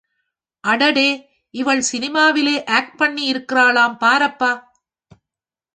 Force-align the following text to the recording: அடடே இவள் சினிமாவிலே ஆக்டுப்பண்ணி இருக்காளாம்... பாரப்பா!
அடடே 0.63 1.09
இவள் 1.53 1.83
சினிமாவிலே 1.91 2.55
ஆக்டுப்பண்ணி 2.71 3.23
இருக்காளாம்... 3.31 3.95
பாரப்பா! 3.97 4.51